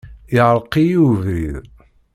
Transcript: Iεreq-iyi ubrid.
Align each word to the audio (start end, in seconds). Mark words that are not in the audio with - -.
Iεreq-iyi 0.35 0.97
ubrid. 1.09 1.63